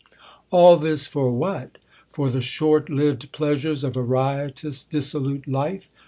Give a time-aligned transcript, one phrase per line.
[0.49, 1.77] All this for what?
[2.09, 5.91] for the short lived pleasures of a riotous, dissolute life.